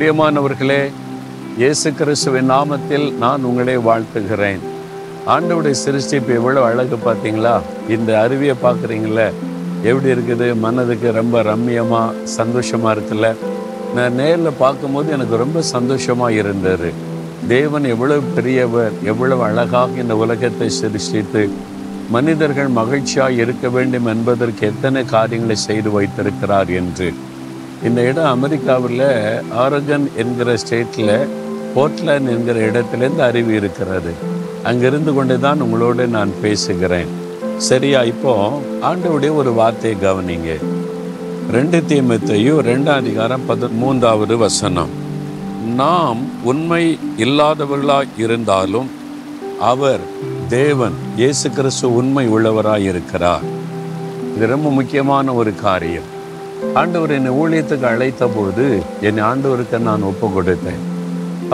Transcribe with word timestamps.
பிரியமானவர்களே 0.00 0.82
இயேசு 1.60 1.88
கிறிஸ்துவின் 1.96 2.50
நாமத்தில் 2.50 3.04
நான் 3.22 3.42
உங்களை 3.48 3.74
வாழ்த்துகிறேன். 3.78 4.62
ஆண்டவுடைய 5.34 5.74
சிருஷ்டிப்பு 5.82 6.30
எவ்வளோ 6.36 6.60
அழகு 6.68 6.96
பார்த்தீங்களா 7.06 7.52
இந்த 7.88 8.10
அருவியை 8.22 8.54
பார்க்குறீங்களே 8.62 9.26
எப்படி 9.90 10.08
இருக்குது? 10.14 10.46
மனதுக்கு 10.64 11.12
ரொம்ப 11.12 11.42
ரம்மியமாக 11.42 12.24
சந்தோஷமாக 12.24 12.94
இருக்குல்ல? 12.96 13.30
நான் 13.96 14.16
நேரில் 14.20 14.58
பார்க்கும்போது 14.58 15.10
எனக்கு 15.16 15.36
ரொம்ப 15.44 15.62
சந்தோஷமாக 15.74 16.38
இருந்தார் 16.42 16.88
தேவன் 17.54 17.84
எவ்வளவு 17.94 18.22
பெரியவர் 18.36 18.96
எவ்வளவு 19.12 19.44
அழகாக 19.50 20.00
இந்த 20.04 20.16
உலகத்தை 20.16 20.68
சிருஷ்டித்து 20.80 21.42
மனிதர்கள் 22.16 22.70
மகிழ்ச்சியாக 22.80 23.42
இருக்க 23.44 23.68
வேண்டும் 23.68 24.08
என்பதற்கு 24.14 24.66
எத்தனை 24.66 25.04
காரியங்களை 25.16 25.56
செய்து 25.68 25.92
வைத்திருக்கிறார் 25.98 26.72
என்று. 26.82 27.10
இந்த 27.88 28.00
இடம் 28.02 28.24
அமெரிக்காவில் 28.24 29.06
ஆரகன் 29.62 30.10
என்கிற 30.16 30.56
ஸ்டேட்டில் 30.62 31.28
போர்ட்லேண்ட் 31.74 32.28
என்கிற 32.34 32.56
இடத்துலேருந்து 32.70 33.22
அருவி 33.28 33.54
இருக்கிறது. 33.54 34.12
அங்கிருந்து 34.62 35.14
கொண்டு 35.14 35.40
தான் 35.40 35.60
உங்களோடு 35.60 36.06
நான் 36.16 36.32
பேசுகிறேன். 36.42 37.10
சரியா 37.68 38.02
இப்போ 38.12 38.34
ஆண்டவுடைய 38.88 39.32
ஒரு 39.34 39.52
வார்த்தையை 39.52 39.96
கவனிங்க. 40.02 40.50
ரெண்டு 41.56 41.80
தீமத்தையும் 41.88 42.60
ரெண்டாம் 42.70 43.00
அதிகாரம் 43.02 43.48
பதிமூன்றாவது 43.48 44.36
வசனம். 44.36 44.94
நாம் 45.82 46.22
உண்மை 46.52 46.98
இல்லாதவர்களாக 47.16 48.06
இருந்தாலும் 48.26 48.90
அவர் 49.72 50.00
தேவன் 50.48 50.96
இயேசு 51.16 51.50
கிறிஸ்து 51.50 51.94
உண்மை 51.94 52.28
உள்ளவராக 52.28 52.88
இருக்கிறார். 52.92 53.44
இது 54.36 54.46
ரொம்ப 54.46 54.70
முக்கியமான 54.70 55.32
ஒரு 55.32 55.54
காரியம். 55.66 56.08
ஆண்டவர் 56.74 57.10
என்னை 57.10 57.32
ஊழியத்துக்கு 57.32 57.82
அழைத்த 57.82 58.26
போது 58.26 58.82
என்னை 59.00 59.24
ஆண்டவருக்கு 59.24 59.78
நான் 59.78 60.02
ஒப்பு 60.02 60.26
கொடுத்தேன் 60.28 60.82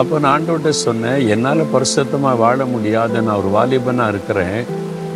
அப்போ 0.01 0.19
நான் 0.19 0.41
ஆண்டவர்கிட்ட 0.41 0.69
சொன்னேன் 0.69 1.27
என்னால் 1.27 1.61
பரிசுத்தமாக 1.73 2.37
வாழ 2.37 2.65
முடியாது 2.65 3.21
நான் 3.21 3.37
ஒரு 3.37 3.49
வாலிபனாக 3.55 4.07
இருக்கிறேன். 4.07 4.65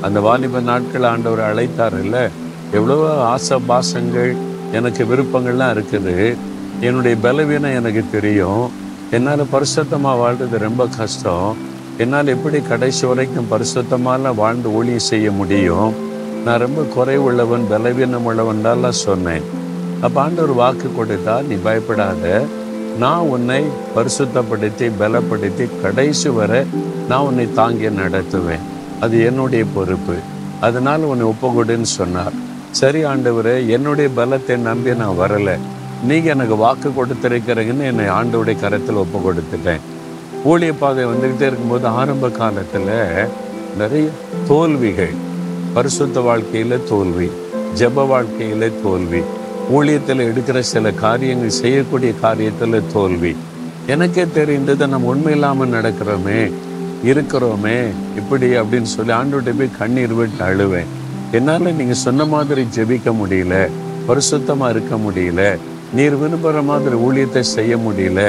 அந்த 0.02 0.20
வாலிப 0.20 0.60
நாட்கள் 0.60 1.04
ஆண்டவர் 1.04 1.42
அழைத்தார் 1.50 2.04
இல்லை. 2.04 2.24
எவ்வளவோ 2.72 3.24
ஆசை 3.24 3.60
பாசங்கள் 3.68 4.36
எனக்கு 4.72 5.04
விருப்பங்கள்லாம் 5.04 5.74
இருக்குது. 5.76 6.36
என்னுடைய 6.80 7.18
பலவீனம் 7.22 7.74
எனக்கு 7.74 8.04
தெரியும். 8.12 8.72
என்னால் 9.12 9.52
பரிசுத்தமாக 9.54 10.22
வாழ்றது 10.24 10.58
ரொம்ப 10.58 10.88
கஷ்டம். 10.88 11.58
என்னால் 11.98 12.28
எப்படி 12.28 12.62
கடைசி 12.62 13.06
வரைக்கும் 13.06 13.52
பரிசுத்தமாக 13.52 14.36
வாழ்ந்து 14.36 14.74
ஊழியம் 14.74 15.10
செய்ய 15.12 15.32
முடியும்? 15.32 15.94
நான் 16.46 16.64
ரொம்ப 16.66 16.82
குறைவுள்ளவன் 16.96 17.70
பலவீனம் 17.70 18.28
உள்ளவன்லாம் 18.30 19.02
சொன்னேன். 19.08 19.60
அப்போ 20.06 20.18
ஆண்டவர் 20.26 20.54
வாக்கு 20.62 20.88
கொடுத்தா 20.98 21.34
நீ 21.50 21.56
பயப்படாத. 21.66 22.26
நான் 23.02 23.30
உன்னை 23.34 23.60
பரிசுத்தப்படுத்தி 23.96 24.88
பலப்படுத்தி 25.02 25.66
கடைசி 25.84 26.30
வரை 26.38 26.62
நான் 27.10 27.26
உன்னை 27.28 27.46
தாங்கி 27.60 27.90
நடத்துவேன். 28.00 28.66
அது 29.04 29.16
என்னுடைய 29.28 29.64
பொறுப்பு. 29.76 30.16
அதனால் 30.68 31.04
உன்னை 31.12 31.26
ஒப்புக்கொடுன்னு 31.32 31.90
சொன்னார். 32.00 32.36
சரி 32.80 33.00
ஆண்டவரே 33.12 33.56
என்னுடைய 33.76 34.10
பலத்தை 34.20 34.56
நம்பி 34.70 34.92
நான் 35.02 35.20
வரலை. 35.22 35.56
நீங்கள் 36.10 36.34
எனக்கு 36.34 36.56
வாக்கு 36.64 36.90
கொடுத்துருக்கிறீங்கன்னு 36.98 37.90
என்னை 37.92 38.06
ஆண்டவுடைய 38.18 38.56
கரத்தில் 38.62 39.02
ஒப்பு 39.04 39.20
கொடுத்துட்டேன் 39.26 39.84
ஊழிய 40.52 40.74
பாதை 40.82 41.04
வந்துக்கிட்டே 41.10 41.48
இருக்கும்போது 41.50 41.88
ஆரம்ப 42.00 42.30
காலத்தில் 42.40 42.94
நிறைய 43.82 44.08
தோல்விகள். 44.50 45.14
பரிசுத்த 45.76 46.22
வாழ்க்கையில் 46.30 46.86
தோல்வி 46.92 47.28
ஜெப 47.80 48.06
வாழ்க்கையில் 48.14 48.68
தோல்வி. 48.86 49.22
ஊழியத்தில் 49.70 50.28
எடுக்கிற 50.30 50.60
சில 50.60 50.92
காரியங்கள் 50.92 51.60
செய்யக்கூடிய 51.62 52.14
காரியத்தில் 52.22 52.88
தோல்வி. 52.94 53.36
எனக்கே 53.88 54.26
தெரிந்தது 54.34 54.88
நம்ம 54.88 55.08
உண்மை 55.08 55.34
இல்லாமல் 55.34 55.74
நடக்கிறோமே 55.74 56.42
இருக்கிறோமே 57.04 57.78
இப்படி 58.20 58.48
அப்படின்னு 58.62 58.90
சொல்லி 58.96 59.14
ஆண்டுகிட்ட 59.20 59.54
போய் 59.60 59.78
கண்ணீர் 59.80 60.14
விட்டு 60.14 60.44
அழுவேன். 60.44 60.92
என்னால் 61.32 61.76
நீங்கள் 61.80 62.04
சொன்ன 62.06 62.26
மாதிரி 62.26 62.66
ஜெபிக்க 62.76 63.12
முடியல 63.22 63.56
பரிசுத்தமாக 64.08 64.70
இருக்க 64.70 64.96
முடியல 64.96 65.42
நீர் 65.94 66.16
விரும்புகிற 66.16 66.64
மாதிரி 66.64 66.96
ஊழியத்தை 66.96 67.44
செய்ய 67.56 67.78
முடியல 67.78 68.22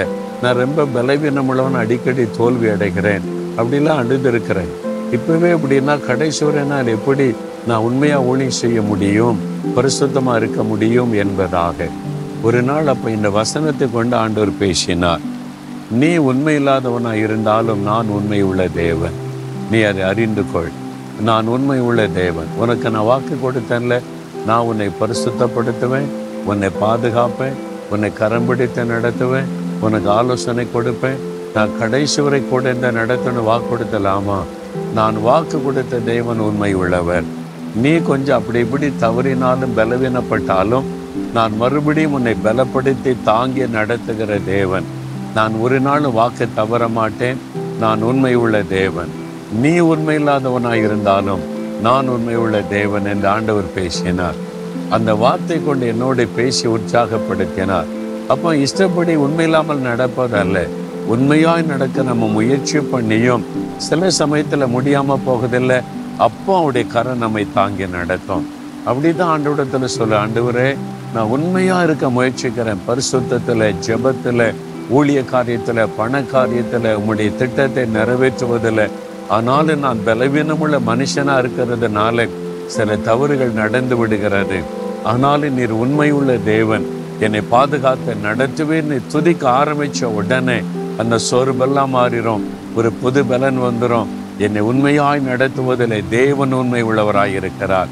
நான் 0.42 0.56
ரொம்ப 0.56 0.86
பலவீனமுள்ளவன் 0.94 1.80
அடிக்கடி 1.82 2.24
தோல்வி 2.38 2.66
அடைகிறேன் 2.66 3.24
அப்படிலாம் 3.58 4.00
அழுதுருக்கிறேன் 4.02 4.72
இப்பவே 5.12 5.52
அப்படின்னா 5.52 6.06
கடைசி 6.06 6.44
வரை 6.44 6.62
நான் 6.62 6.86
எப்படி 6.86 7.34
நான் 7.66 7.80
உண்மையாக 7.80 8.22
ஊழி 8.22 8.50
செய்ய 8.50 8.82
முடியும் 8.82 9.38
பரிசுத்தமாக 9.76 10.36
இருக்க 10.36 10.62
முடியும் 10.62 11.12
என்பதாக. 11.12 11.86
ஒரு 12.42 12.62
நாள் 12.62 12.86
அப்போ 12.86 13.10
இந்த 13.10 13.30
வசனத்தை 13.30 13.88
கொண்டு 13.92 14.16
ஆண்டவர் 14.16 14.58
பேசினார். 14.58 15.20
நீ 15.90 16.18
உண்மையில்லாதவனாக 16.18 17.12
இருந்தாலும் 17.12 17.82
நான் 17.82 18.06
உண்மை 18.06 18.42
உள்ள 18.42 18.68
தேவன். 18.68 19.12
நீ 19.70 19.80
அதை 19.82 20.02
அறிந்து 20.02 20.44
கொள். 20.52 20.70
நான் 21.20 21.46
உண்மை 21.46 21.80
உள்ள 21.80 22.08
தேவன். 22.08 22.46
உனக்கு 22.56 22.90
நான் 22.90 23.04
வாக்கு 23.04 23.38
கொடுத்தேன்ல. 23.42 24.00
நான் 24.46 24.66
உன்னை 24.70 24.88
பரிசுத்தப்படுத்துவேன். 25.00 26.08
உன்னை 26.44 26.68
பாதுகாப்பேன். 26.80 27.58
உன்னை 27.90 28.12
கரம் 28.12 28.46
பிடித்து 28.46 28.84
நடத்துவேன். 28.84 29.50
உனக்கு 29.80 30.10
ஆலோசனை 30.10 30.66
கொடுப்பேன். 30.74 31.20
நான் 31.54 31.78
கடைசி 31.78 32.20
வரை 32.22 32.42
கூட 32.48 32.72
இந்த 32.72 32.92
நடத்தணும் 32.92 33.44
வாக்கு 33.44 33.76
கொடுத்தலாமா? 33.76 34.40
நான் 34.94 35.22
வாக்கு 35.22 35.64
கொடுத்த 35.64 35.98
தேவன் 35.98 36.38
உண்மை 36.38 36.74
உள்ளவர். 36.74 37.24
நீ 37.74 37.96
கொஞ்சம் 37.96 38.38
அப்படி 38.38 38.58
இப்படி 38.58 38.88
தவறினாலும் 38.88 39.76
பலவீனப்பட்டாலும் 39.76 40.82
நான் 41.32 41.56
மறுபடியும் 41.56 42.12
உன்னை 42.12 42.36
பலப்படுத்தி 42.44 43.16
தாங்கி 43.24 43.66
நடத்துகிற 43.66 44.38
தேவன். 44.38 44.84
நான் 45.34 45.52
ஒரு 45.52 45.80
நாள் 45.80 46.00
வாக்கு 46.00 46.48
தவற 46.54 46.88
மாட்டேன். 46.88 47.38
நான் 47.80 48.02
உண்மை 48.02 48.34
உள்ள 48.34 48.62
தேவன். 48.62 49.08
நீ 49.60 49.78
உண்மை 49.78 50.16
இருந்தாலும் 50.78 51.40
நான் 51.82 52.08
உண்மை 52.08 52.36
உள்ள 52.36 52.60
தேவன் 52.60 53.04
என்று 53.04 53.28
ஆண்டவர் 53.28 53.74
பேசினார். 53.74 54.34
அந்த 54.90 55.14
வார்த்தை 55.14 55.64
கொண்டு 55.64 55.92
என்னோட 55.92 56.28
பேசி 56.34 56.66
உற்சாகப்படுத்தினார். 56.66 57.84
அப்போ 58.28 58.56
இஷ்டப்படி 58.56 59.14
உண்மை 59.14 59.44
இல்லாமல் 59.44 59.80
நடப்பதல்ல 59.80 60.68
உண்மையாய் 61.06 61.62
நடக்க 61.62 62.02
நம்ம 62.02 62.26
முயற்சி 62.26 62.78
பண்ணியும் 62.78 63.42
சில 63.76 64.10
சமயத்தில் 64.10 64.72
முடியாம 64.76 65.18
போகுதில்லை 65.24 65.78
அப்போ 66.18 66.56
அவருடைய 66.56 66.88
கரை 66.88 67.14
நம்மை 67.14 67.46
தாங்கி 67.54 67.86
நடத்தும் 67.86 68.46
அப்படிதான் 68.86 69.32
ஆண்டவிடத்தில் 69.34 69.84
சொல்ல 69.84 70.26
ஆண்டவரே 70.26 70.76
நான் 71.14 71.26
உண்மையா 71.26 71.82
இருக்க 71.82 72.10
முயற்சிக்கிறேன். 72.10 72.80
பரிசுத்தத்தில் 72.88 73.74
ஜெபத்துல 73.86 74.54
ஊழிய 74.94 75.24
காரியத்துல 75.32 75.88
பண 75.96 76.20
காரியத்துல 76.20 76.94
உங்களுடைய 76.94 77.30
திட்டத்தை 77.30 77.84
நிறைவேற்றுவதில் 77.84 78.90
ஆனாலும் 79.28 79.78
நான் 79.78 79.98
பலவீனமுள்ள 80.06 80.78
மனுஷனா 80.86 81.34
இருக்கிறதுனால 81.42 82.28
சில 82.66 82.96
தவறுகள் 82.96 83.50
நடந்து 83.50 83.96
விடுகிறது. 83.96 84.60
ஆனாலும் 85.04 85.54
நீர் 85.54 85.70
உண்மையுள்ள 85.70 86.36
தேவன். 86.44 86.86
என்னை 87.20 87.40
பாதுகாத்து 87.40 88.14
நடத்துவேன்னு 88.24 89.00
துதிக்க 89.12 89.50
ஆரம்பிச்ச 89.50 90.04
உடனே 90.04 90.62
அந்த 90.98 91.18
சோர்வெல்லாம் 91.30 91.94
மாறிடும் 91.94 92.40
ஒரு 92.74 92.92
புது 92.92 93.24
பலன் 93.24 93.58
வந்துடும் 93.58 94.06
என்னை 94.38 94.60
உண்மையாய் 94.60 95.20
நடத்துவதில் 95.20 96.04
தேவன் 96.10 96.52
உண்மை 96.52 96.84
உள்ளவராய் 96.84 97.34
இருக்கிறார். 97.34 97.88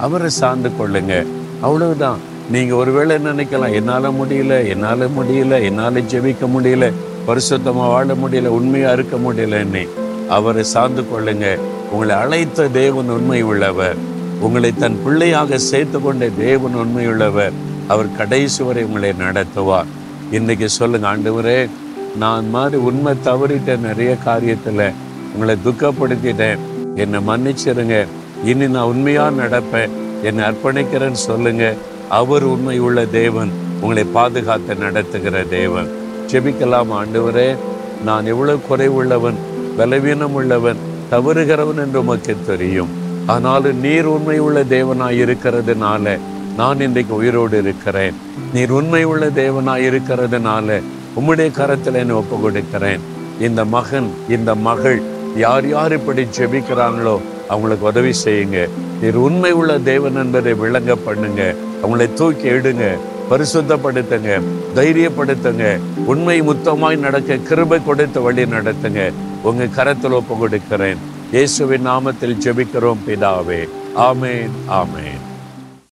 அவரை 0.00 0.28
சார்ந்து 0.28 0.70
கொள்ளுங்க. 0.80 1.26
அவ்வளவுதான். 1.60 2.18
நீங்க 2.50 2.74
ஒருவேளை 2.74 3.16
நினைக்கலாம்? 3.16 3.72
என்னால 3.72 4.10
முடியல 4.10 4.68
என்னால 4.68 5.04
முடியல 5.04 5.62
என்னால 5.62 6.00
ஜெபிக்க 6.00 6.48
முடியல 6.56 6.92
பரிசுத்தமா 7.26 7.72
வாழ 7.72 8.14
முடியல 8.14 8.46
உண்மையா 8.46 8.92
இருக்க 8.92 9.16
முடியலன்னு 9.16 9.88
அவரை 10.28 10.62
சார்ந்து 10.62 11.02
கொள்ளுங்க. 11.02 11.58
உங்களை 11.90 12.16
அழைத்த 12.16 12.68
தேவன் 12.68 13.08
உண்மை 13.08 13.42
உள்ளவர். 13.42 13.96
உங்களை 14.40 14.72
தன் 14.72 15.02
பிள்ளையாக 15.04 15.58
சேர்த்து 15.58 16.00
கொண்ட 16.00 16.28
தேவன் 16.28 16.74
உண்மை 16.74 17.06
உள்ளவர். 17.06 17.52
அவர் 17.88 18.16
கடைசி 18.16 18.64
வரை 18.64 18.84
உங்களை 18.84 19.12
நடத்துவார். 19.18 19.84
இன்னைக்கு 20.30 20.68
சொல்லுங்க 20.68 21.16
ஆண்டவரே 21.16 21.68
நான் 22.16 22.48
மாதிரி 22.48 22.76
உண்மை 22.76 23.12
தவறிட்டேன் 23.24 23.78
நிறைய 23.78 24.16
காரியத்தில். 24.26 24.92
உங்களை 25.34 25.56
துக்கப்படுத்திட்டேன். 25.64 26.58
என்னை 26.94 27.20
மன்னிச்சிருங்க. 27.26 28.06
இனி 28.44 28.68
நான் 28.68 28.84
உண்மையாக 28.84 29.46
நடப்பேன். 29.46 29.90
என்னை 30.22 30.44
அர்ப்பணிக்கிறேன்னு 30.44 31.12
சொல்லுங்க. 31.12 31.74
அவர் 32.08 32.42
உண்மை 32.42 32.78
உள்ள 32.78 33.06
தேவன். 33.06 33.50
உங்களை 33.80 34.04
பாதுகாத்து 34.04 34.74
நடத்துகிற 34.74 35.42
தேவன். 35.42 35.90
செபிக்கலாம் 36.26 36.86
ஆண்டவரே. 36.92 37.56
நான் 38.04 38.26
எவ்வளவு 38.26 38.60
குறைவுள்ளவன் 38.68 39.34
பலவீனம் 39.76 40.34
உள்ளவன் 40.34 40.76
தவறுகிறவன் 41.10 41.76
என்று 41.76 42.00
உமக்கு 42.00 42.36
தெரியும். 42.46 42.88
ஆனாலும் 43.26 43.80
நீர் 43.80 44.04
உண்மை 44.04 44.38
உள்ள 44.38 44.62
தேவனாய் 44.62 45.20
இருக்கிறதுனால 45.20 46.18
நான் 46.56 46.80
இன்றைக்கு 46.80 47.14
உயிரோடு 47.14 47.58
இருக்கிறேன். 47.58 48.14
நீர் 48.52 48.70
உண்மை 48.70 49.04
உள்ள 49.04 49.26
தேவனாய் 49.26 49.90
இருக்கிறதுனால 49.90 50.82
உம்முடைய 51.18 51.50
கரத்தில் 51.58 52.00
என்னை 52.02 52.14
ஒப்பு 52.20 52.36
கொடுக்கிறேன் 52.44 53.02
இந்த 53.46 53.60
மகன் 53.74 54.08
இந்த 54.36 54.50
மகள் 54.66 54.98
யார் 55.44 55.66
யார் 55.74 55.92
இப்படி 55.98 56.22
ஜெபிக்கிறாங்களோ 56.36 57.14
அவங்களுக்கு 57.52 57.84
உதவி 57.90 58.12
செய்யுங்க. 58.24 58.58
நீர் 59.00 59.18
உண்மை 59.26 59.50
உள்ள 59.60 59.72
தேவன் 59.88 60.16
நண்பரை 60.18 60.52
விளங்க 60.62 60.92
பண்ணுங்க. 61.06 61.42
அவங்களை 61.82 62.06
தூக்கி 62.20 62.46
எடுங்க 62.56 62.86
பரிசுத்தப்படுத்துங்க 63.30 64.30
தைரியப்படுத்துங்க 64.78 65.66
உண்மை 66.12 66.36
முத்தமாய் 66.48 67.02
நடக்க 67.04 67.38
கிருபை 67.50 67.78
கொடுத்து 67.88 68.22
வழி 68.26 68.44
நடத்துங்க. 68.56 69.02
உங்க 69.50 69.70
கரத்தில் 69.76 70.18
ஒப்பு 70.20 70.36
கொடுக்கிறேன் 70.42 71.00
இயேசுவின் 71.36 71.86
நாமத்தில் 71.90 72.40
ஜெபிக்கிறோம் 72.44 73.04
பிதாவே. 73.06 73.62
ஆமேன் 74.08 74.54
ஆமேன். 74.80 75.22